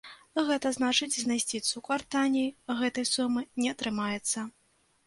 Гэта 0.45 0.69
значыць, 0.77 1.17
знайсці 1.25 1.61
цукар 1.69 2.07
танней 2.17 2.49
гэтай 2.81 3.05
сумы 3.13 3.49
не 3.63 3.69
атрымаецца. 3.77 4.51